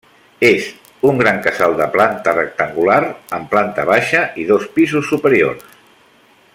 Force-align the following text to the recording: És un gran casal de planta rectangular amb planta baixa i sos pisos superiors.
És 0.47 0.69
un 1.09 1.19
gran 1.21 1.41
casal 1.47 1.75
de 1.81 1.87
planta 1.97 2.33
rectangular 2.37 2.97
amb 3.39 3.53
planta 3.53 3.85
baixa 3.93 4.23
i 4.45 4.49
sos 4.53 4.67
pisos 4.79 5.13
superiors. 5.13 5.81